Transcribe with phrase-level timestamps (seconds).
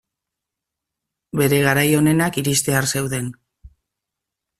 [1.41, 3.29] Bere garai onenak iristear zeuden.